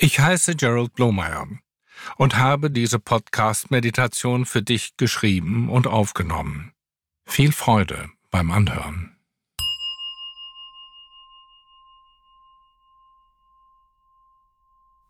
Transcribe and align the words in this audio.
Ich 0.00 0.20
heiße 0.20 0.54
Gerald 0.54 0.94
Blomeyer 0.94 1.48
und 2.18 2.36
habe 2.36 2.70
diese 2.70 3.00
Podcast-Meditation 3.00 4.46
für 4.46 4.62
dich 4.62 4.96
geschrieben 4.96 5.68
und 5.68 5.88
aufgenommen. 5.88 6.72
Viel 7.26 7.50
Freude 7.50 8.08
beim 8.30 8.52
Anhören. 8.52 9.16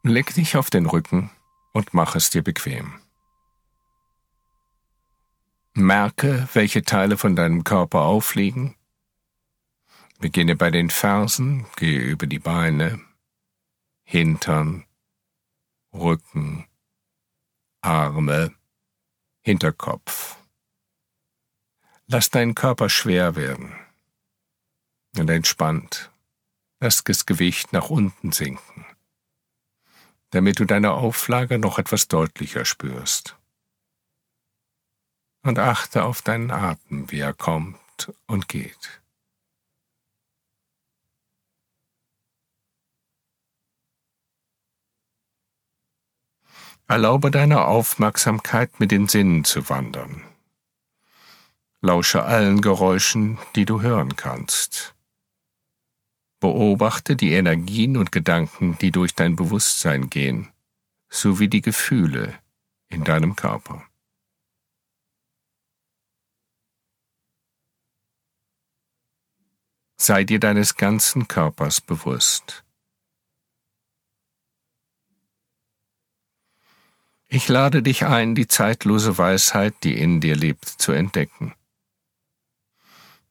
Leg 0.02 0.32
dich 0.32 0.56
auf 0.56 0.70
den 0.70 0.86
Rücken 0.86 1.30
und 1.74 1.92
mach 1.92 2.16
es 2.16 2.30
dir 2.30 2.42
bequem. 2.42 2.94
Merke, 5.74 6.48
welche 6.54 6.82
Teile 6.82 7.18
von 7.18 7.36
deinem 7.36 7.62
Körper 7.62 8.00
aufliegen. 8.00 8.74
Beginne 10.18 10.56
bei 10.56 10.70
den 10.70 10.88
Fersen, 10.88 11.66
gehe 11.76 12.00
über 12.00 12.26
die 12.26 12.38
Beine, 12.38 13.00
Hintern, 14.10 14.86
Rücken, 15.92 16.66
Arme, 17.82 18.54
Hinterkopf. 19.42 20.38
Lass 22.06 22.30
deinen 22.30 22.54
Körper 22.54 22.88
schwer 22.88 23.36
werden 23.36 23.78
und 25.18 25.28
entspannt. 25.28 26.10
Lass 26.80 27.04
das 27.04 27.26
Gewicht 27.26 27.74
nach 27.74 27.90
unten 27.90 28.32
sinken, 28.32 28.86
damit 30.30 30.58
du 30.58 30.64
deine 30.64 30.92
Auflage 30.92 31.58
noch 31.58 31.78
etwas 31.78 32.08
deutlicher 32.08 32.64
spürst. 32.64 33.36
Und 35.42 35.58
achte 35.58 36.04
auf 36.04 36.22
deinen 36.22 36.50
Atem, 36.50 37.10
wie 37.10 37.20
er 37.20 37.34
kommt 37.34 38.14
und 38.26 38.48
geht. 38.48 39.02
Erlaube 46.90 47.30
deiner 47.30 47.68
Aufmerksamkeit 47.68 48.80
mit 48.80 48.90
den 48.90 49.08
Sinnen 49.08 49.44
zu 49.44 49.68
wandern. 49.68 50.24
Lausche 51.82 52.22
allen 52.22 52.62
Geräuschen, 52.62 53.36
die 53.54 53.66
du 53.66 53.82
hören 53.82 54.16
kannst. 54.16 54.94
Beobachte 56.40 57.14
die 57.14 57.32
Energien 57.32 57.98
und 57.98 58.10
Gedanken, 58.10 58.78
die 58.78 58.90
durch 58.90 59.14
dein 59.14 59.36
Bewusstsein 59.36 60.08
gehen, 60.08 60.50
sowie 61.10 61.48
die 61.48 61.60
Gefühle 61.60 62.38
in 62.88 63.04
deinem 63.04 63.36
Körper. 63.36 63.86
Sei 70.00 70.24
dir 70.24 70.40
deines 70.40 70.76
ganzen 70.76 71.28
Körpers 71.28 71.82
bewusst. 71.82 72.64
Ich 77.30 77.46
lade 77.48 77.82
dich 77.82 78.06
ein, 78.06 78.34
die 78.34 78.48
zeitlose 78.48 79.18
Weisheit, 79.18 79.74
die 79.84 79.98
in 79.98 80.20
dir 80.22 80.34
lebt, 80.34 80.66
zu 80.66 80.92
entdecken. 80.92 81.52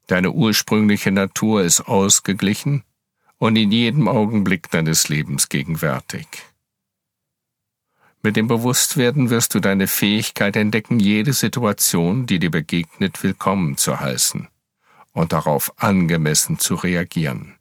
Deine 0.06 0.31
ursprüngliche 0.31 1.12
Natur 1.12 1.64
ist 1.64 1.81
ausgeglichen 1.81 2.84
und 3.40 3.56
in 3.56 3.72
jedem 3.72 4.08
Augenblick 4.08 4.70
deines 4.70 5.09
Lebens 5.09 5.50
gegenwärtig. 5.50 6.28
Mit 8.22 8.36
dem 8.36 8.48
Bewusstwerden 8.48 9.31
wirst 9.31 9.56
du 9.56 9.59
deine 9.59 9.88
Fähigkeit 9.88 10.56
entdecken, 10.56 11.00
jede 11.00 11.34
Situation, 11.34 12.28
die 12.28 12.38
dir 12.38 12.52
begegnet, 12.52 13.23
willkommen 13.23 13.78
zu 13.78 14.00
heißen 14.00 14.48
und 15.14 15.34
darauf 15.34 15.73
angemessen 15.81 16.59
zu 16.59 16.75
reagieren. 16.75 17.56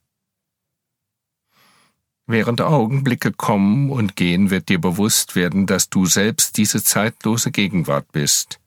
Während 2.27 2.61
Augenblicke 2.61 3.33
kommen 3.33 3.91
und 3.91 4.17
gehen, 4.17 4.51
wird 4.51 4.69
dir 4.69 4.81
bewusst 4.81 5.37
werden, 5.37 5.67
dass 5.67 5.91
du 5.91 6.07
selbst 6.07 6.57
diese 6.57 6.83
zeitlose 6.83 7.53
Gegenwart 7.53 8.11
bist, 8.11 8.59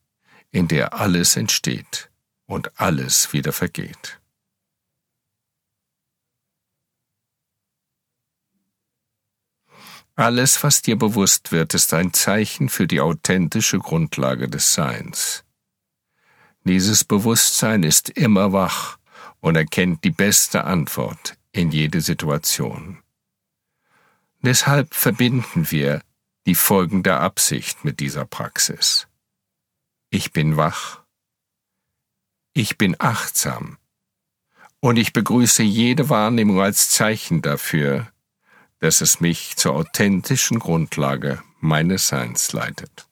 in 0.50 0.70
der 0.70 0.94
alles 0.94 1.36
entsteht 1.36 2.10
und 2.46 2.80
alles 2.80 3.34
wieder 3.34 3.52
vergeht. 3.52 4.20
Alles, 10.16 10.64
was 10.64 10.82
dir 10.82 10.98
bewusst 10.98 11.52
wird, 11.52 11.74
ist 11.74 11.94
ein 11.94 12.14
Zeichen 12.14 12.68
für 12.68 12.88
die 12.88 13.00
authentische 13.00 13.80
Grundlage 13.80 14.50
des 14.50 14.74
Seins. 14.74 15.46
Dieses 16.66 17.04
Bewusstsein 17.04 17.84
ist 17.84 18.10
immer 18.10 18.52
wach 18.52 18.98
und 19.40 19.56
erkennt 19.56 20.04
die 20.04 20.12
beste 20.12 20.66
Antwort 20.66 21.38
in 21.52 21.72
jede 21.72 22.02
Situation. 22.02 23.02
Deshalb 24.42 24.94
verbinden 24.94 25.70
wir 25.70 26.02
die 26.46 26.56
folgende 26.56 27.18
Absicht 27.18 27.84
mit 27.84 28.00
dieser 28.00 28.26
Praxis. 28.26 29.08
Ich 30.10 30.32
bin 30.32 30.58
wach, 30.58 31.04
ich 32.54 32.78
bin 32.78 32.96
achtsam 33.00 33.78
und 34.80 34.98
ich 34.98 35.14
begrüße 35.14 35.62
jede 35.62 36.10
Wahrnehmung 36.10 36.62
als 36.62 36.90
Zeichen 36.90 37.42
dafür, 37.42 38.12
dass 38.80 39.02
es 39.02 39.20
mich 39.20 39.58
zur 39.58 39.76
authentischen 39.76 40.60
Grundlage 40.60 41.44
meines 41.60 42.08
Seins 42.08 42.54
leitet. 42.54 43.10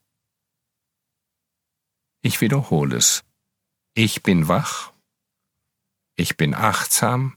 Ich 2.22 2.42
wiederhole 2.42 2.98
es. 2.98 3.24
Ich 3.94 4.24
bin 4.24 4.48
wach, 4.48 4.94
ich 6.16 6.36
bin 6.36 6.54
achtsam 6.54 7.37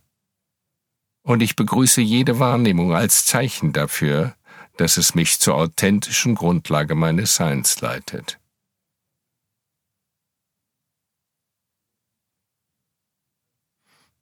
und 1.22 1.42
ich 1.42 1.56
begrüße 1.56 2.00
jede 2.00 2.38
Wahrnehmung 2.38 2.94
als 2.94 3.24
Zeichen 3.24 3.72
dafür, 3.72 4.36
dass 4.76 4.96
es 4.96 5.14
mich 5.14 5.38
zur 5.38 5.56
authentischen 5.56 6.34
Grundlage 6.34 6.94
meines 6.94 7.36
Seins 7.36 7.80
leitet. 7.80 8.38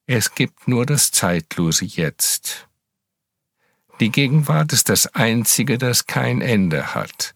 Es 0.07 0.35
gibt 0.35 0.67
nur 0.67 0.87
das 0.87 1.11
zeitlose 1.11 1.85
Jetzt. 1.85 2.67
Die 4.01 4.11
Gegenwart 4.11 4.73
ist 4.73 4.89
das 4.89 5.07
Einzige, 5.15 5.77
das 5.77 6.07
kein 6.07 6.41
Ende 6.41 6.95
hat. 6.95 7.35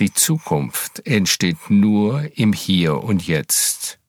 Die 0.00 0.12
Zukunft 0.12 1.06
entsteht 1.06 1.70
nur 1.70 2.36
im 2.36 2.52
Hier 2.52 3.04
und 3.04 3.26
Jetzt. 3.26 4.00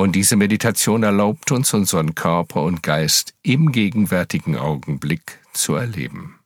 Und 0.00 0.12
diese 0.12 0.36
Meditation 0.36 1.02
erlaubt 1.02 1.52
uns, 1.52 1.74
unseren 1.74 2.14
Körper 2.14 2.62
und 2.62 2.82
Geist 2.82 3.34
im 3.42 3.70
gegenwärtigen 3.70 4.56
Augenblick 4.56 5.40
zu 5.52 5.74
erleben. 5.74 6.40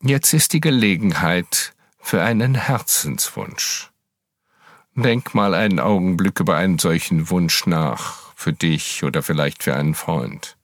Jetzt 0.00 0.32
ist 0.32 0.52
die 0.52 0.60
Gelegenheit 0.60 1.74
für 1.98 2.22
einen 2.22 2.54
Herzenswunsch. 2.54 3.90
Denk 4.94 5.34
mal 5.34 5.54
einen 5.54 5.80
Augenblick 5.80 6.38
über 6.38 6.54
einen 6.54 6.78
solchen 6.78 7.28
Wunsch 7.30 7.66
nach, 7.66 8.32
für 8.36 8.52
dich 8.52 9.02
oder 9.02 9.24
vielleicht 9.24 9.64
für 9.64 9.74
einen 9.74 9.96
Freund. 9.96 10.56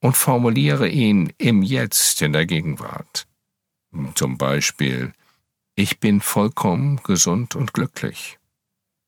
Und 0.00 0.16
formuliere 0.16 0.88
ihn 0.88 1.32
im 1.38 1.62
Jetzt 1.62 2.20
in 2.20 2.32
der 2.32 2.46
Gegenwart. 2.46 3.28
Zum 4.16 4.38
Beispiel, 4.38 5.12
ich 5.74 6.00
bin 6.00 6.20
vollkommen 6.20 7.00
gesund 7.02 7.56
und 7.56 7.72
glücklich. 7.72 8.38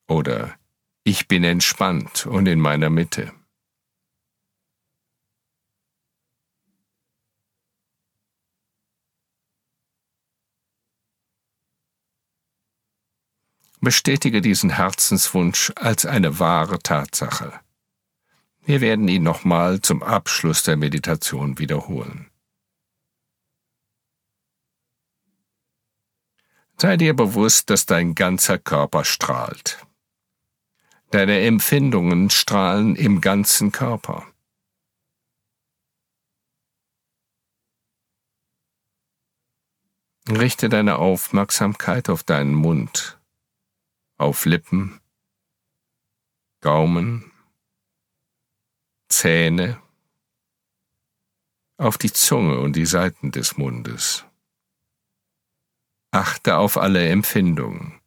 Oder 0.09 0.55
ich 1.05 1.29
bin 1.29 1.45
entspannt 1.45 2.27
und 2.27 2.47
in 2.47 2.61
meiner 2.61 2.91
Mitte. 2.91 3.33
Bestätige 13.81 14.41
diesen 14.41 14.71
Herzenswunsch 14.71 15.71
als 15.77 16.07
eine 16.07 16.39
wahre 16.39 16.79
Tatsache. 16.79 17.61
Wir 18.65 18.81
werden 18.81 19.09
ihn 19.09 19.23
nochmal 19.23 19.83
zum 19.83 20.03
Abschluss 20.03 20.63
der 20.63 20.79
Meditation 20.79 21.59
wiederholen. 21.59 22.31
Sei 26.85 26.99
dir 26.99 27.17
bewusst, 27.17 27.71
dass 27.71 27.87
dein 27.87 28.15
ganzer 28.15 28.59
Körper 28.59 29.07
strahlt. 29.07 29.87
Deine 31.13 31.41
Empfindungen 31.41 32.29
strahlen 32.29 32.95
im 32.95 33.23
ganzen 33.23 33.73
Körper. 33.73 34.27
Richte 40.29 40.69
deine 40.69 40.99
Aufmerksamkeit 40.99 42.11
auf 42.11 42.23
deinen 42.23 42.53
Mund, 42.53 43.19
auf 44.19 44.45
Lippen, 44.45 45.01
Gaumen, 46.61 47.33
Zähne, 49.09 49.81
auf 51.79 51.97
die 51.97 52.13
Zunge 52.13 52.61
und 52.61 52.77
die 52.77 52.85
Seiten 52.85 53.33
des 53.33 53.57
Mundes. 53.57 54.27
Achte 56.15 56.59
auf 56.59 56.77
alle 56.77 57.09
Empfindungen. 57.09 58.01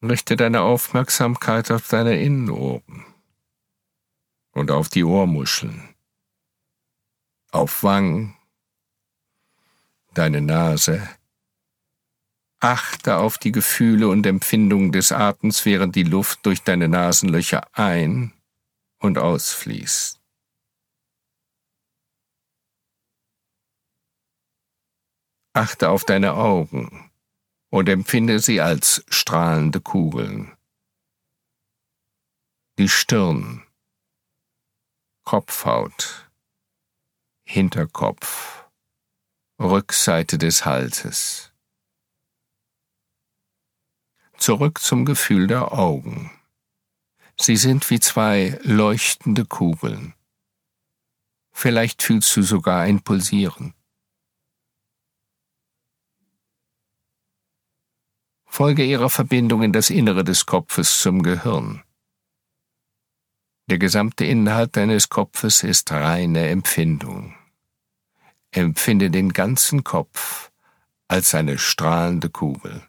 Richte 0.00 0.36
deine 0.36 0.62
Aufmerksamkeit 0.62 1.70
auf 1.70 1.88
deine 1.88 2.18
Innenohren 2.22 3.04
und 4.52 4.70
auf 4.70 4.88
die 4.88 5.04
Ohrmuscheln, 5.04 5.94
auf 7.52 7.82
Wangen, 7.82 8.34
deine 10.14 10.40
Nase. 10.40 11.10
Achte 12.58 13.18
auf 13.18 13.36
die 13.36 13.52
Gefühle 13.52 14.08
und 14.08 14.24
Empfindungen 14.24 14.92
des 14.92 15.12
Atems, 15.12 15.66
während 15.66 15.94
die 15.94 16.04
Luft 16.04 16.46
durch 16.46 16.62
deine 16.62 16.88
Nasenlöcher 16.88 17.68
ein- 17.76 18.32
und 18.98 19.18
ausfließt. 19.18 20.17
Achte 25.58 25.88
auf 25.88 26.04
deine 26.04 26.34
Augen 26.34 27.10
und 27.68 27.88
empfinde 27.88 28.38
sie 28.38 28.60
als 28.60 29.04
strahlende 29.08 29.80
Kugeln. 29.80 30.56
Die 32.78 32.88
Stirn, 32.88 33.66
Kopfhaut, 35.24 36.30
Hinterkopf, 37.42 38.66
Rückseite 39.60 40.38
des 40.38 40.64
Halses. 40.64 41.50
Zurück 44.36 44.78
zum 44.78 45.04
Gefühl 45.04 45.48
der 45.48 45.72
Augen. 45.72 46.30
Sie 47.36 47.56
sind 47.56 47.90
wie 47.90 47.98
zwei 47.98 48.60
leuchtende 48.62 49.44
Kugeln. 49.44 50.14
Vielleicht 51.50 52.04
fühlst 52.04 52.36
du 52.36 52.42
sogar 52.42 52.82
ein 52.82 53.02
Pulsieren. 53.02 53.74
Folge 58.58 58.84
ihrer 58.84 59.08
Verbindung 59.08 59.62
in 59.62 59.72
das 59.72 59.88
Innere 59.88 60.24
des 60.24 60.44
Kopfes 60.44 60.98
zum 60.98 61.22
Gehirn. 61.22 61.84
Der 63.70 63.78
gesamte 63.78 64.24
Inhalt 64.24 64.76
deines 64.76 65.08
Kopfes 65.08 65.62
ist 65.62 65.92
reine 65.92 66.48
Empfindung. 66.48 67.36
Empfinde 68.50 69.12
den 69.12 69.32
ganzen 69.32 69.84
Kopf 69.84 70.50
als 71.06 71.36
eine 71.36 71.56
strahlende 71.56 72.30
Kugel. 72.30 72.84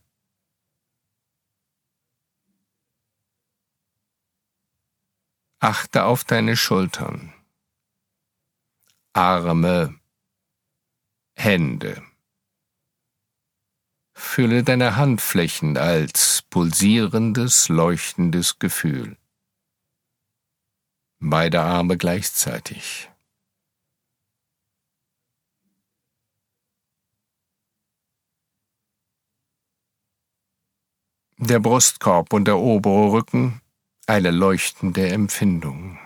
Achte 5.59 6.05
auf 6.05 6.23
deine 6.23 6.57
Schultern, 6.57 7.31
Arme, 9.13 9.99
Hände. 11.35 12.08
Fülle 14.39 14.63
deine 14.63 14.95
Handflächen 14.95 15.75
als 15.75 16.43
pulsierendes, 16.49 17.67
leuchtendes 17.67 18.57
Gefühl. 18.57 19.17
Beide 21.19 21.59
Arme 21.59 21.97
gleichzeitig. 21.97 23.11
Der 31.37 31.59
Brustkorb 31.59 32.31
und 32.31 32.45
der 32.45 32.59
obere 32.59 33.11
Rücken 33.11 33.59
eine 34.07 34.31
leuchtende 34.31 35.09
Empfindung. 35.09 35.99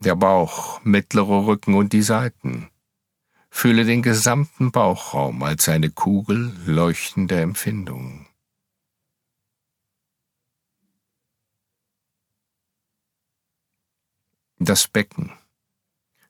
Der 0.00 0.14
Bauch, 0.14 0.80
mittlere 0.84 1.46
Rücken 1.46 1.74
und 1.74 1.92
die 1.92 2.02
Seiten. 2.02 2.70
Fühle 3.50 3.84
den 3.84 4.00
gesamten 4.00 4.70
Bauchraum 4.70 5.42
als 5.42 5.68
eine 5.68 5.90
Kugel 5.90 6.54
leuchtender 6.66 7.40
Empfindung. 7.42 8.28
Das 14.60 14.86
Becken. 14.86 15.32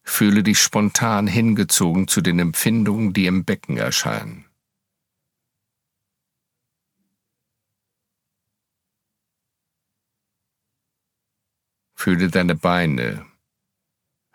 Fühle 0.03 0.43
dich 0.43 0.61
spontan 0.61 1.27
hingezogen 1.27 2.09
zu 2.09 2.23
den 2.23 2.39
Empfindungen, 2.39 3.13
die 3.13 3.27
im 3.27 3.45
Becken 3.45 3.77
erscheinen. 3.77 4.47
Fühle 11.95 12.29
deine 12.29 12.55
Beine, 12.55 13.27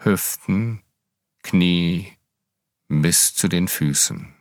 Hüften, 0.06 0.84
Knie 1.44 2.18
bis 2.90 3.34
zu 3.34 3.48
den 3.48 3.70
Füßen. 3.70 4.34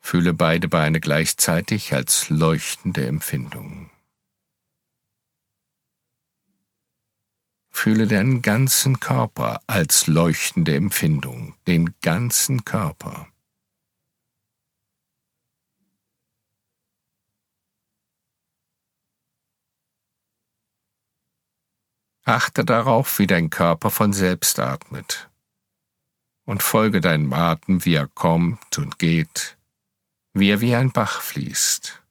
Fühle 0.00 0.34
beide 0.34 0.68
Beine 0.68 1.00
gleichzeitig 1.00 1.94
als 1.94 2.28
leuchtende 2.28 3.06
Empfindung. 3.06 3.90
Fühle 7.70 8.06
deinen 8.06 8.42
ganzen 8.42 9.00
Körper 9.00 9.62
als 9.66 10.06
leuchtende 10.06 10.76
Empfindung, 10.76 11.54
den 11.66 11.94
ganzen 12.02 12.66
Körper. 12.66 13.33
Achte 22.26 22.64
darauf, 22.64 23.18
wie 23.18 23.26
dein 23.26 23.50
Körper 23.50 23.90
von 23.90 24.14
selbst 24.14 24.58
atmet. 24.58 25.28
Und 26.46 26.62
folge 26.62 27.02
deinem 27.02 27.34
Atem, 27.34 27.84
wie 27.84 27.94
er 27.94 28.08
kommt 28.08 28.78
und 28.78 28.98
geht, 28.98 29.58
wie 30.32 30.48
er 30.48 30.62
wie 30.62 30.74
ein 30.74 30.90
Bach 30.90 31.20
fließt. 31.20 32.02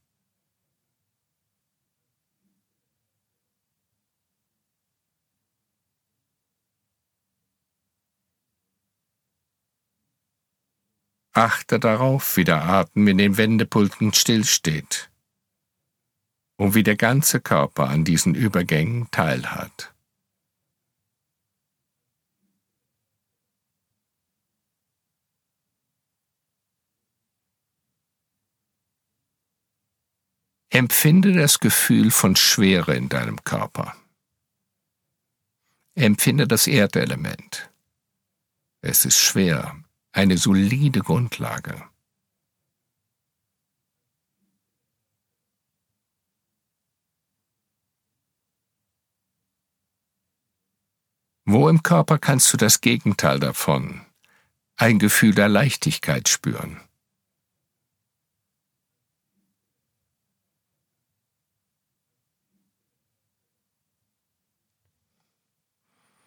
Achte 11.35 11.79
darauf, 11.79 12.37
wie 12.37 12.43
der 12.43 12.63
Atem 12.63 13.07
in 13.07 13.17
den 13.17 13.37
Wendepulten 13.37 14.13
stillsteht 14.13 15.09
und 16.57 16.75
wie 16.75 16.83
der 16.83 16.97
ganze 16.97 17.41
Körper 17.41 17.89
an 17.89 18.05
diesen 18.05 18.35
Übergängen 18.35 19.09
teilhat. 19.09 19.92
Empfinde 30.73 31.33
das 31.33 31.59
Gefühl 31.59 32.09
von 32.09 32.35
Schwere 32.35 32.95
in 32.95 33.07
deinem 33.07 33.43
Körper. 33.43 33.95
Empfinde 35.93 36.47
das 36.47 36.65
Erdelement. 36.65 37.71
Es 38.81 39.05
ist 39.05 39.19
schwer, 39.19 39.83
eine 40.13 40.35
solide 40.35 41.01
Grundlage. 41.01 41.87
Wo 51.45 51.69
im 51.69 51.83
Körper 51.83 52.17
kannst 52.17 52.51
du 52.51 52.57
das 52.57 52.81
Gegenteil 52.81 53.39
davon, 53.39 54.07
ein 54.77 54.97
Gefühl 54.97 55.35
der 55.35 55.49
Leichtigkeit 55.49 56.27
spüren? 56.29 56.81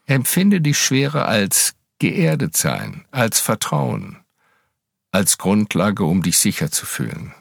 Empfinde 0.06 0.60
die 0.60 0.74
Schwere 0.74 1.26
als 1.26 1.74
geerdet 1.98 2.56
sein, 2.56 3.04
als 3.10 3.40
Vertrauen, 3.40 4.24
als 5.10 5.36
Grundlage, 5.36 6.04
um 6.04 6.22
dich 6.22 6.38
sicher 6.38 6.70
zu 6.70 6.86
fühlen. 6.86 7.34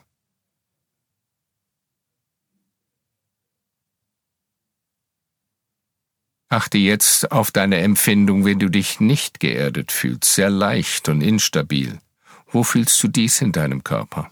Achte 6.47 6.77
jetzt 6.77 7.31
auf 7.31 7.51
deine 7.51 7.77
Empfindung, 7.79 8.45
wenn 8.45 8.59
du 8.59 8.69
dich 8.69 8.99
nicht 8.99 9.39
geerdet 9.39 9.91
fühlst, 9.91 10.33
sehr 10.33 10.49
leicht 10.49 11.09
und 11.09 11.21
instabil. 11.21 11.99
Wo 12.47 12.63
fühlst 12.63 13.01
du 13.03 13.07
dies 13.07 13.41
in 13.41 13.51
deinem 13.51 13.83
Körper? 13.83 14.31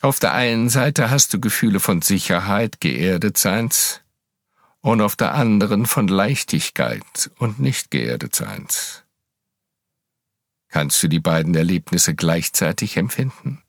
Auf 0.00 0.20
der 0.20 0.32
einen 0.32 0.68
Seite 0.68 1.10
hast 1.10 1.34
du 1.34 1.40
Gefühle 1.40 1.80
von 1.80 2.02
Sicherheit, 2.02 2.80
Geerdetseins, 2.80 4.00
und 4.80 5.00
auf 5.00 5.16
der 5.16 5.34
anderen 5.34 5.86
von 5.86 6.06
Leichtigkeit 6.06 7.30
und 7.38 7.58
nicht 7.58 7.90
Geerdetseins. 7.90 9.02
Kannst 10.68 11.02
du 11.02 11.08
die 11.08 11.18
beiden 11.18 11.54
Erlebnisse 11.54 12.14
gleichzeitig 12.14 12.96
empfinden? 12.96 13.62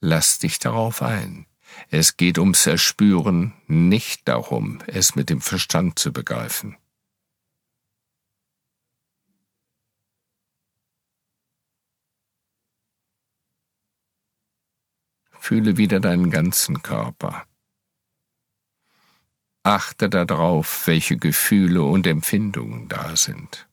Lass 0.00 0.38
dich 0.38 0.58
darauf 0.58 1.00
ein. 1.00 1.46
Es 1.88 2.18
geht 2.18 2.38
ums 2.38 2.66
Erspüren, 2.66 3.54
nicht 3.66 4.28
darum, 4.28 4.80
es 4.86 5.14
mit 5.14 5.30
dem 5.30 5.40
Verstand 5.40 5.98
zu 5.98 6.12
begreifen. 6.12 6.76
Fühle 15.42 15.76
wieder 15.76 15.98
deinen 15.98 16.30
ganzen 16.30 16.82
Körper. 16.82 17.48
Achte 19.64 20.08
darauf, 20.08 20.86
welche 20.86 21.16
Gefühle 21.16 21.82
und 21.82 22.06
Empfindungen 22.06 22.88
da 22.88 23.16
sind. 23.16 23.68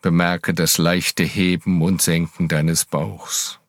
Bemerke 0.00 0.54
das 0.54 0.78
leichte 0.78 1.22
Heben 1.22 1.82
und 1.82 2.00
Senken 2.00 2.48
deines 2.48 2.86
Bauchs. 2.86 3.60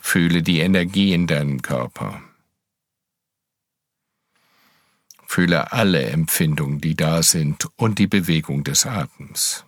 Fühle 0.00 0.42
die 0.42 0.60
Energie 0.60 1.12
in 1.12 1.26
deinem 1.26 1.60
Körper. 1.60 2.22
Fühle 5.36 5.70
alle 5.70 6.02
Empfindungen, 6.02 6.80
die 6.80 6.94
da 6.94 7.22
sind, 7.22 7.68
und 7.76 7.98
die 7.98 8.06
Bewegung 8.06 8.64
des 8.64 8.86
Atems. 8.86 9.66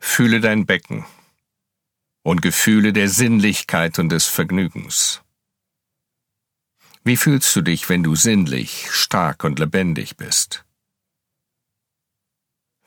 Fühle 0.00 0.40
dein 0.40 0.66
Becken 0.66 1.04
und 2.24 2.42
Gefühle 2.42 2.92
der 2.92 3.08
Sinnlichkeit 3.08 4.00
und 4.00 4.08
des 4.08 4.26
Vergnügens. 4.26 5.22
Wie 7.04 7.16
fühlst 7.16 7.54
du 7.54 7.62
dich, 7.62 7.88
wenn 7.88 8.02
du 8.02 8.16
sinnlich, 8.16 8.90
stark 8.90 9.44
und 9.44 9.60
lebendig 9.60 10.16
bist? 10.16 10.64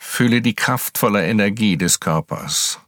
Fühle 0.03 0.41
die 0.41 0.55
kraftvolle 0.55 1.25
Energie 1.27 1.77
des 1.77 1.99
Körpers. 1.99 2.79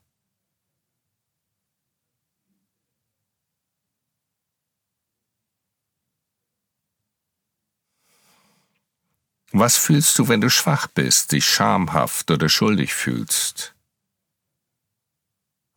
Was 9.51 9.77
fühlst 9.77 10.17
du, 10.17 10.27
wenn 10.27 10.41
du 10.41 10.49
schwach 10.49 10.87
bist, 10.87 11.31
dich 11.31 11.45
schamhaft 11.45 12.31
oder 12.31 12.49
schuldig 12.49 12.95
fühlst? 12.95 13.75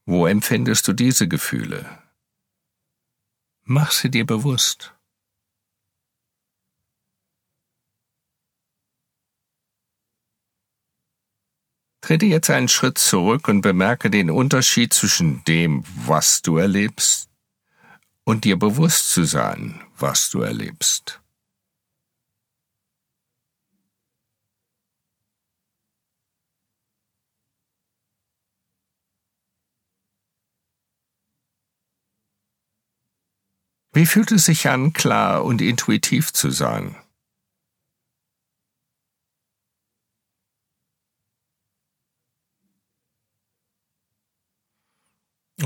Wo 0.06 0.26
empfindest 0.26 0.88
du 0.88 0.94
diese 0.94 1.28
Gefühle? 1.28 2.02
Mach 3.62 3.92
sie 3.92 4.10
dir 4.10 4.24
bewusst. 4.24 4.95
Trete 12.06 12.26
jetzt 12.26 12.50
einen 12.50 12.68
Schritt 12.68 12.98
zurück 12.98 13.48
und 13.48 13.62
bemerke 13.62 14.10
den 14.10 14.30
Unterschied 14.30 14.94
zwischen 14.94 15.42
dem, 15.42 15.82
was 16.06 16.40
du 16.40 16.56
erlebst, 16.56 17.28
und 18.22 18.44
dir 18.44 18.56
bewusst 18.56 19.10
zu 19.10 19.24
sein, 19.24 19.82
was 19.98 20.30
du 20.30 20.40
erlebst. 20.42 21.20
Wie 33.92 34.06
fühlt 34.06 34.30
es 34.30 34.44
sich 34.44 34.68
an, 34.68 34.92
klar 34.92 35.44
und 35.44 35.60
intuitiv 35.60 36.32
zu 36.32 36.52
sein? 36.52 36.94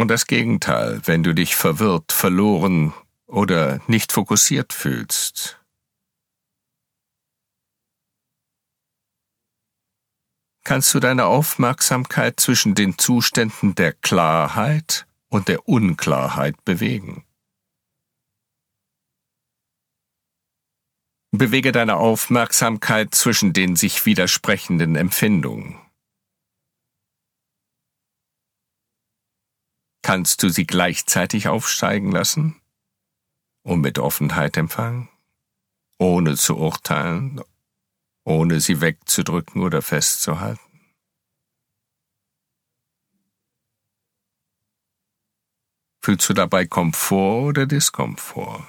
Und 0.00 0.08
das 0.08 0.26
Gegenteil, 0.26 1.02
wenn 1.04 1.22
du 1.22 1.34
dich 1.34 1.54
verwirrt, 1.56 2.10
verloren 2.12 2.94
oder 3.26 3.82
nicht 3.86 4.12
fokussiert 4.12 4.72
fühlst. 4.72 5.60
Kannst 10.64 10.94
du 10.94 11.00
deine 11.00 11.26
Aufmerksamkeit 11.26 12.40
zwischen 12.40 12.74
den 12.74 12.96
Zuständen 12.96 13.74
der 13.74 13.92
Klarheit 13.92 15.06
und 15.28 15.48
der 15.48 15.68
Unklarheit 15.68 16.64
bewegen? 16.64 17.26
Bewege 21.30 21.72
deine 21.72 21.96
Aufmerksamkeit 21.96 23.14
zwischen 23.14 23.52
den 23.52 23.76
sich 23.76 24.06
widersprechenden 24.06 24.96
Empfindungen. 24.96 25.78
Kannst 30.10 30.42
du 30.42 30.48
sie 30.48 30.66
gleichzeitig 30.66 31.46
aufsteigen 31.46 32.10
lassen 32.10 32.60
und 33.62 33.80
mit 33.80 34.00
Offenheit 34.00 34.56
empfangen, 34.56 35.08
ohne 36.00 36.34
zu 36.34 36.56
urteilen, 36.56 37.40
ohne 38.24 38.58
sie 38.58 38.80
wegzudrücken 38.80 39.62
oder 39.62 39.82
festzuhalten? 39.82 40.90
Fühlst 46.02 46.28
du 46.28 46.34
dabei 46.34 46.66
Komfort 46.66 47.50
oder 47.50 47.66
Diskomfort? 47.66 48.66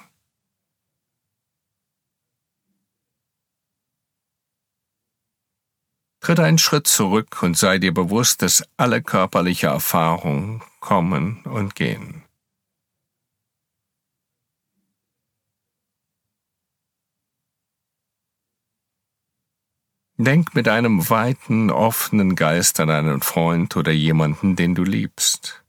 Tritt 6.22 6.40
einen 6.40 6.60
Schritt 6.60 6.86
zurück 6.86 7.42
und 7.42 7.58
sei 7.58 7.80
dir 7.80 7.96
bewusst, 7.96 8.44
dass 8.44 8.64
alle 8.78 9.02
körperliche 9.02 9.68
Erfahrungen 9.68 10.62
kommen 10.80 11.42
und 11.46 11.74
gehen. 11.74 12.24
Denk 20.18 20.54
mit 20.54 20.68
einem 20.68 21.10
weiten, 21.10 21.72
offenen 21.72 22.36
Geist 22.36 22.80
an 22.80 22.92
einen 22.92 23.22
Freund 23.22 23.76
oder 23.76 23.92
jemanden, 23.92 24.56
den 24.56 24.76
du 24.76 24.84
liebst. 24.84 25.61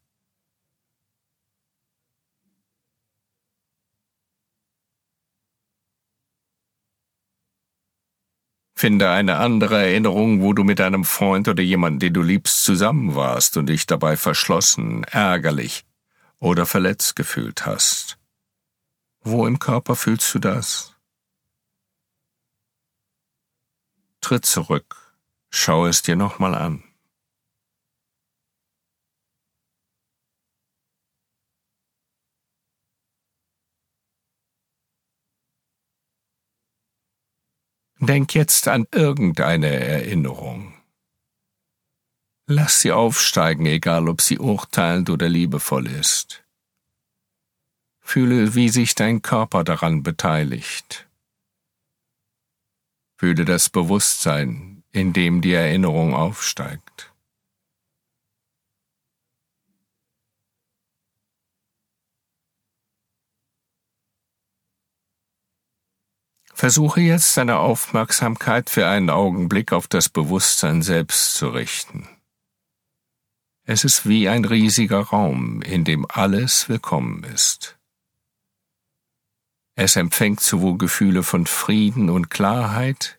Finde 8.83 9.11
eine 9.11 9.37
andere 9.37 9.81
Erinnerung, 9.81 10.43
wo 10.43 10.55
du 10.55 10.65
mit 10.65 10.81
einem 10.81 11.05
Freund 11.05 11.47
oder 11.47 11.63
jemandem, 11.63 12.01
den 12.01 12.15
du 12.15 12.21
liebst, 12.21 12.65
zusammen 12.65 13.15
warst 13.15 13.57
und 13.57 13.67
dich 13.67 13.87
dabei 13.87 14.17
verschlossen, 14.17 15.05
ärgerlich 15.05 15.85
oder 16.41 16.67
verletzt 16.67 17.15
gefühlt 17.15 17.65
hast. 17.65 18.19
Wo 19.21 19.47
im 19.47 19.61
Körper 19.61 19.95
fühlst 19.95 20.35
du 20.35 20.41
das? 20.41 20.97
Tritt 24.21 24.47
zurück, 24.47 25.15
schau 25.49 25.87
es 25.87 26.03
dir 26.03 26.17
nochmal 26.17 26.57
an. 26.57 26.83
Denk 38.13 38.35
jetzt 38.35 38.69
an 38.69 38.87
irgendeine 38.93 39.71
Erinnerung. 39.71 40.75
Lass 42.47 42.83
sie 42.83 42.93
aufsteigen, 42.93 43.65
egal 43.65 44.07
ob 44.07 44.21
sie 44.21 44.39
urteilend 44.39 45.09
oder 45.09 45.31
liebevoll 45.31 45.87
ist. 45.87 46.45
Fühle, 48.03 48.55
wie 48.55 48.69
sich 48.69 48.95
dein 48.95 49.23
Körper 49.23 49.65
daran 49.65 50.03
beteiligt. 50.03 51.09
Fühle 53.17 53.47
das 53.47 53.71
Bewusstsein, 53.71 54.85
in 54.93 55.15
dem 55.15 55.41
die 55.41 55.55
Erinnerung 55.55 56.15
aufsteigt. 56.15 57.12
Versuche 66.63 67.01
jetzt 67.01 67.37
deine 67.37 67.59
Aufmerksamkeit 67.59 68.71
für 68.71 68.87
einen 68.87 69.11
Augenblick 69.11 69.73
auf 69.73 69.89
das 69.89 70.09
Bewusstsein 70.09 70.81
selbst 70.81 71.35
zu 71.35 71.49
richten. 71.49 72.09
Es 73.65 73.83
ist 73.83 74.09
wie 74.09 74.29
ein 74.29 74.45
riesiger 74.45 75.01
Raum, 75.01 75.61
in 75.63 75.83
dem 75.83 76.07
alles 76.09 76.69
willkommen 76.69 77.25
ist. 77.25 77.81
Es 79.75 79.97
empfängt 79.97 80.39
sowohl 80.39 80.79
Gefühle 80.79 81.25
von 81.25 81.47
Frieden 81.47 82.09
und 82.09 82.31
Klarheit 82.31 83.19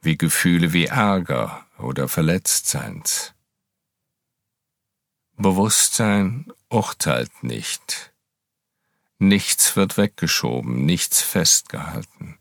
wie 0.00 0.18
Gefühle 0.18 0.72
wie 0.72 0.86
Ärger 0.86 1.64
oder 1.78 2.08
Verletztseins. 2.08 3.32
Bewusstsein 5.36 6.52
urteilt 6.68 7.44
nicht. 7.44 8.12
Nichts 9.20 9.76
wird 9.76 9.96
weggeschoben, 9.96 10.84
nichts 10.84 11.22
festgehalten. 11.22 12.40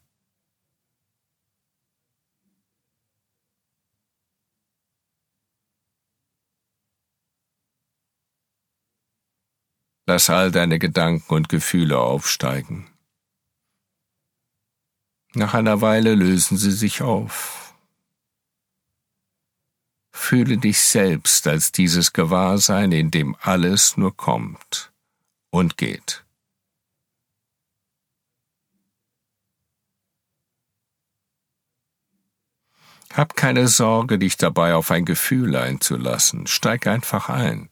Lass 10.08 10.30
all 10.30 10.52
deine 10.52 10.78
Gedanken 10.78 11.34
und 11.34 11.50
Gefühle 11.50 11.98
aufsteigen. 11.98 12.88
Nach 15.34 15.54
einer 15.54 15.82
Weile 15.82 16.16
lösen 16.16 16.58
sie 16.58 16.72
sich 16.72 17.02
auf. 17.02 17.76
Fühle 20.14 20.58
dich 20.58 20.80
selbst 20.80 21.46
als 21.48 21.72
dieses 21.72 22.14
Gewahrsein, 22.14 22.92
in 22.92 23.12
dem 23.12 23.36
alles 23.42 23.98
nur 23.98 24.16
kommt 24.16 24.94
und 25.50 25.78
geht. 25.78 26.26
Hab 33.14 33.36
keine 33.36 33.68
Sorge, 33.68 34.20
dich 34.20 34.38
dabei 34.38 34.76
auf 34.76 34.92
ein 34.92 35.06
Gefühl 35.06 35.56
einzulassen, 35.56 36.48
steig 36.48 36.86
einfach 36.86 37.30
ein. 37.30 37.70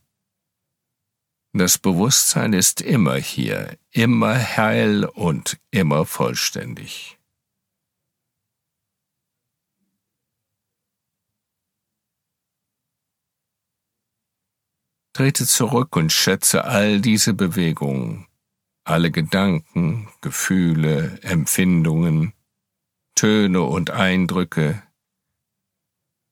Das 1.55 1.77
Bewusstsein 1.77 2.51
ist 2.53 2.81
immer 2.81 3.15
hier, 3.15 3.77
immer 3.91 4.35
heil 4.57 5.05
und 5.05 5.59
immer 5.69 6.07
vollständig. 6.07 7.19
Trete 15.15 15.45
zurück 15.45 15.95
und 15.95 16.11
schätze 16.11 16.63
all 16.65 16.99
diese 16.99 17.35
Bewegungen, 17.35 18.25
alle 18.83 19.11
Gedanken, 19.11 20.09
Gefühle, 20.21 21.19
Empfindungen, 21.21 22.33
Töne 23.13 23.61
und 23.61 23.91
Eindrücke, 23.91 24.81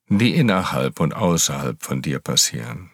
die 0.08 0.34
innerhalb 0.34 1.00
und 1.00 1.14
außerhalb 1.14 1.84
von 1.84 2.02
dir 2.02 2.18
passieren. 2.18 2.90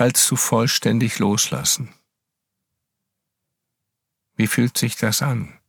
Kannst 0.00 0.30
du 0.30 0.36
vollständig 0.36 1.18
loslassen? 1.18 1.92
Wie 4.34 4.46
fühlt 4.46 4.78
sich 4.78 4.96
das 4.96 5.20
an? 5.20 5.60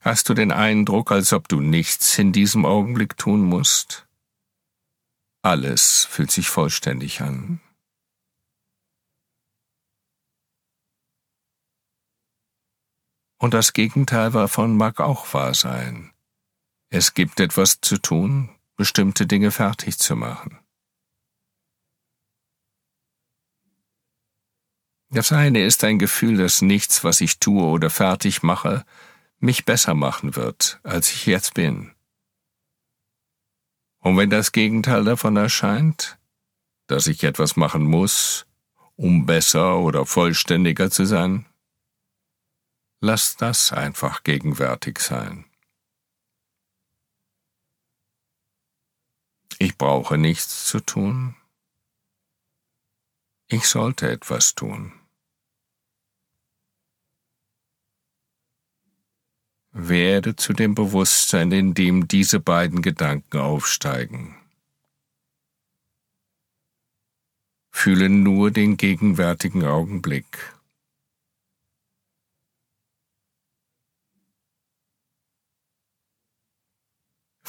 Hast 0.00 0.30
du 0.30 0.32
den 0.32 0.50
Eindruck, 0.50 1.12
als 1.12 1.34
ob 1.34 1.46
du 1.46 1.60
nichts 1.60 2.18
in 2.18 2.32
diesem 2.32 2.64
Augenblick 2.64 3.18
tun 3.18 3.42
musst? 3.42 4.08
Alles 5.42 6.06
fühlt 6.06 6.30
sich 6.30 6.48
vollständig 6.48 7.20
an. 7.20 7.60
Und 13.36 13.52
das 13.52 13.74
Gegenteil 13.74 14.30
davon 14.30 14.78
mag 14.78 15.00
auch 15.00 15.34
wahr 15.34 15.52
sein. 15.52 16.14
Es 16.88 17.12
gibt 17.12 17.40
etwas 17.40 17.82
zu 17.82 17.98
tun, 17.98 18.56
bestimmte 18.80 19.26
Dinge 19.26 19.50
fertig 19.50 19.98
zu 19.98 20.16
machen. 20.16 20.58
Das 25.10 25.32
eine 25.32 25.62
ist 25.66 25.84
ein 25.84 25.98
Gefühl, 25.98 26.38
dass 26.38 26.62
nichts, 26.62 27.04
was 27.04 27.20
ich 27.20 27.40
tue 27.40 27.62
oder 27.62 27.90
fertig 27.90 28.42
mache, 28.42 28.86
mich 29.38 29.66
besser 29.66 29.92
machen 29.92 30.34
wird, 30.34 30.80
als 30.82 31.12
ich 31.12 31.26
jetzt 31.26 31.52
bin. 31.52 31.94
Und 33.98 34.16
wenn 34.16 34.30
das 34.30 34.52
Gegenteil 34.52 35.04
davon 35.04 35.36
erscheint, 35.36 36.18
dass 36.86 37.06
ich 37.06 37.22
etwas 37.22 37.56
machen 37.56 37.84
muss, 37.84 38.46
um 38.96 39.26
besser 39.26 39.76
oder 39.76 40.06
vollständiger 40.06 40.90
zu 40.90 41.04
sein, 41.04 41.44
lass 43.02 43.36
das 43.36 43.74
einfach 43.74 44.22
gegenwärtig 44.22 45.00
sein. 45.00 45.49
Ich 49.62 49.76
brauche 49.76 50.16
nichts 50.16 50.64
zu 50.64 50.80
tun. 50.80 51.36
Ich 53.46 53.66
sollte 53.66 54.10
etwas 54.10 54.54
tun. 54.54 54.94
Werde 59.72 60.34
zu 60.34 60.54
dem 60.54 60.74
Bewusstsein, 60.74 61.52
in 61.52 61.74
dem 61.74 62.08
diese 62.08 62.40
beiden 62.40 62.80
Gedanken 62.80 63.36
aufsteigen. 63.36 64.34
Fühle 67.70 68.08
nur 68.08 68.50
den 68.50 68.78
gegenwärtigen 68.78 69.66
Augenblick. 69.66 70.54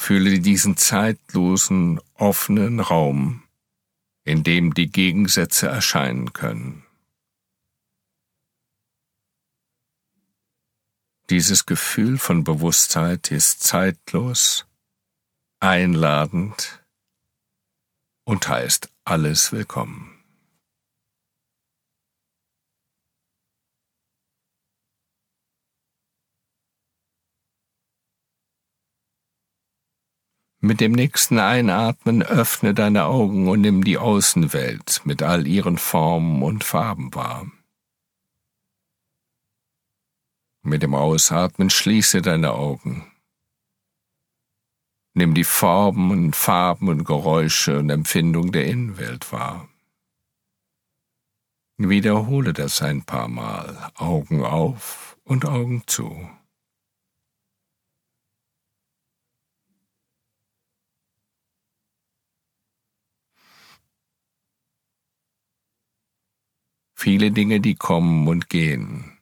Fühle 0.02 0.40
diesen 0.40 0.76
zeitlosen, 0.76 2.00
offenen 2.14 2.80
Raum, 2.80 3.44
in 4.24 4.42
dem 4.42 4.74
die 4.74 4.90
Gegensätze 4.90 5.68
erscheinen 5.68 6.32
können. 6.32 6.84
Dieses 11.30 11.66
Gefühl 11.66 12.18
von 12.18 12.42
Bewusstheit 12.42 13.30
ist 13.30 13.62
zeitlos, 13.62 14.66
einladend 15.60 16.84
und 18.24 18.48
heißt 18.48 18.90
alles 19.04 19.52
willkommen. 19.52 20.11
Mit 30.64 30.80
dem 30.80 30.92
nächsten 30.92 31.40
Einatmen 31.40 32.22
öffne 32.22 32.72
deine 32.72 33.06
Augen 33.06 33.48
und 33.48 33.62
nimm 33.62 33.82
die 33.82 33.98
Außenwelt 33.98 35.00
mit 35.04 35.20
all 35.20 35.48
ihren 35.48 35.76
Formen 35.76 36.40
und 36.44 36.62
Farben 36.62 37.12
wahr. 37.16 37.50
Mit 40.62 40.84
dem 40.84 40.94
Ausatmen 40.94 41.68
schließe 41.68 42.22
deine 42.22 42.52
Augen. 42.52 43.10
Nimm 45.14 45.34
die 45.34 45.42
Formen, 45.42 46.32
Farben 46.32 46.88
und 46.88 47.04
Geräusche 47.04 47.80
und 47.80 47.90
Empfindung 47.90 48.52
der 48.52 48.66
Innenwelt 48.66 49.32
wahr. 49.32 49.68
Wiederhole 51.76 52.52
das 52.52 52.82
ein 52.82 53.02
paar 53.02 53.26
Mal, 53.26 53.90
Augen 53.96 54.44
auf 54.44 55.18
und 55.24 55.44
Augen 55.44 55.82
zu. 55.88 56.30
Viele 67.02 67.32
Dinge, 67.32 67.58
die 67.58 67.74
kommen 67.74 68.28
und 68.28 68.48
gehen, 68.48 69.18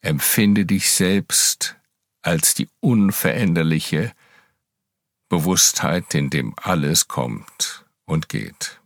empfinde 0.00 0.64
dich 0.64 0.90
selbst 0.90 1.76
als 2.22 2.54
die 2.54 2.70
unveränderliche 2.80 4.14
Bewusstheit, 5.28 6.14
in 6.14 6.30
dem 6.30 6.54
alles 6.56 7.06
kommt 7.06 7.84
und 8.06 8.30
geht. 8.30 8.80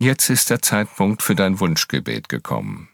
Jetzt 0.00 0.30
ist 0.30 0.50
der 0.50 0.62
Zeitpunkt 0.62 1.22
für 1.22 1.34
dein 1.34 1.58
Wunschgebet 1.58 2.28
gekommen. 2.28 2.88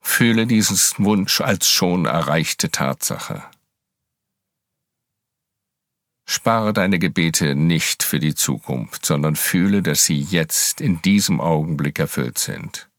Fühle 0.00 0.48
diesen 0.48 1.04
Wunsch 1.04 1.40
als 1.40 1.68
schon 1.68 2.06
erreichte 2.06 2.72
Tatsache. 2.72 3.48
Spare 6.30 6.74
deine 6.74 6.98
Gebete 6.98 7.54
nicht 7.54 8.02
für 8.02 8.18
die 8.18 8.34
Zukunft, 8.34 9.06
sondern 9.06 9.34
fühle, 9.34 9.82
dass 9.82 10.04
sie 10.04 10.20
jetzt 10.20 10.82
in 10.82 11.00
diesem 11.00 11.40
Augenblick 11.40 11.98
erfüllt 11.98 12.36
sind. 12.38 12.90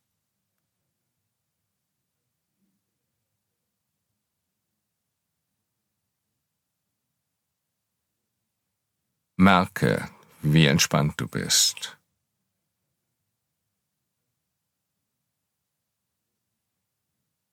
Merke, 9.37 10.09
wie 10.41 10.65
entspannt 10.65 11.21
du 11.21 11.27
bist. 11.27 11.99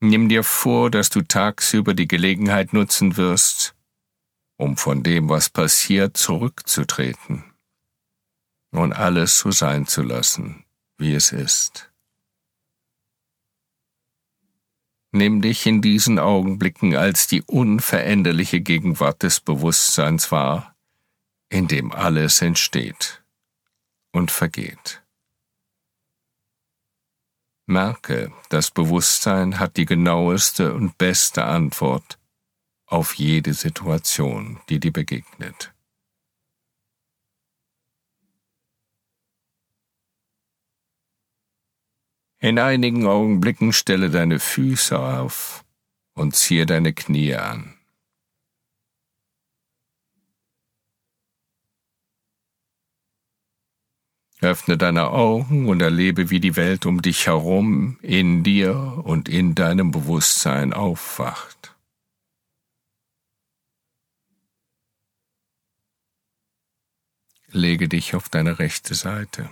Nimm 0.00 0.30
dir 0.30 0.42
vor, 0.42 0.90
dass 0.90 1.10
du 1.10 1.20
tagsüber 1.20 1.92
die 1.92 2.08
Gelegenheit 2.08 2.72
nutzen 2.72 3.18
wirst, 3.18 3.75
um 4.56 4.76
von 4.76 5.02
dem, 5.02 5.28
was 5.28 5.50
passiert, 5.50 6.16
zurückzutreten 6.16 7.44
und 8.70 8.92
alles 8.92 9.38
so 9.38 9.50
sein 9.50 9.86
zu 9.86 10.02
lassen, 10.02 10.64
wie 10.98 11.14
es 11.14 11.32
ist. 11.32 11.90
Nimm 15.12 15.40
dich 15.40 15.64
in 15.66 15.80
diesen 15.80 16.18
Augenblicken 16.18 16.94
als 16.94 17.26
die 17.26 17.42
unveränderliche 17.42 18.60
Gegenwart 18.60 19.22
des 19.22 19.40
Bewusstseins 19.40 20.30
wahr, 20.30 20.76
in 21.48 21.68
dem 21.68 21.92
alles 21.92 22.42
entsteht 22.42 23.22
und 24.12 24.30
vergeht. 24.30 25.02
Merke, 27.66 28.32
das 28.48 28.70
Bewusstsein 28.70 29.58
hat 29.58 29.76
die 29.76 29.86
genaueste 29.86 30.74
und 30.74 30.98
beste 30.98 31.44
Antwort 31.44 32.18
auf 32.86 33.14
jede 33.14 33.52
Situation, 33.54 34.60
die 34.68 34.80
dir 34.80 34.92
begegnet. 34.92 35.72
In 42.38 42.58
einigen 42.58 43.06
Augenblicken 43.06 43.72
stelle 43.72 44.10
deine 44.10 44.38
Füße 44.38 44.98
auf 44.98 45.64
und 46.14 46.36
ziehe 46.36 46.66
deine 46.66 46.92
Knie 46.92 47.34
an. 47.34 47.76
Öffne 54.42 54.76
deine 54.76 55.10
Augen 55.10 55.68
und 55.68 55.80
erlebe, 55.80 56.28
wie 56.28 56.40
die 56.40 56.56
Welt 56.56 56.84
um 56.84 57.00
dich 57.00 57.26
herum, 57.26 57.98
in 58.02 58.44
dir 58.44 59.02
und 59.04 59.30
in 59.30 59.54
deinem 59.54 59.90
Bewusstsein 59.90 60.74
aufwacht. 60.74 61.55
Lege 67.56 67.88
dich 67.88 68.14
auf 68.14 68.28
deine 68.28 68.58
rechte 68.58 68.94
Seite 68.94 69.48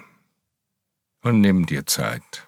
und 1.23 1.41
nimm 1.41 1.65
dir 1.65 1.87
Zeit. 1.87 2.47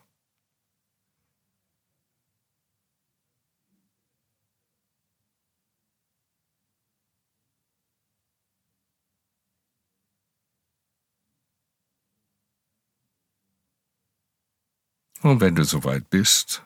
Und 15.23 15.40
wenn 15.40 15.55
du 15.55 15.64
soweit 15.64 16.11
bist, 16.11 16.62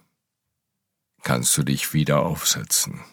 kannst 1.23 1.57
du 1.57 1.63
dich 1.63 1.95
wieder 1.95 2.23
aufsetzen. 2.27 3.05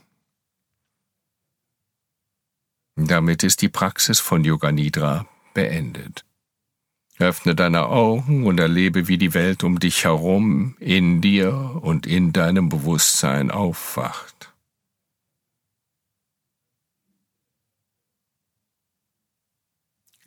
Damit 2.95 3.43
ist 3.43 3.61
die 3.61 3.69
Praxis 3.69 4.19
von 4.19 4.43
Yoga 4.43 4.71
Nidra 4.71 5.27
beendet. 5.57 6.23
Öffne 7.17 7.55
deine 7.55 7.87
Augen 7.87 8.45
und 8.45 8.59
erlebe, 8.59 9.07
wie 9.07 9.17
die 9.17 9.33
Welt 9.33 9.63
um 9.63 9.79
dich 9.79 10.03
herum, 10.03 10.77
in 10.79 11.19
dir 11.19 11.79
und 11.81 12.05
in 12.05 12.31
deinem 12.31 12.69
Bewusstsein 12.69 13.49
aufwacht. 13.49 14.53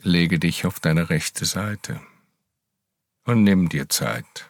Lege 0.03 0.40
dich 0.40 0.66
auf 0.66 0.81
deine 0.81 1.11
rechte 1.11 1.45
Seite 1.45 2.01
und 3.25 3.45
nimm 3.45 3.69
dir 3.69 3.88
Zeit. 3.88 4.50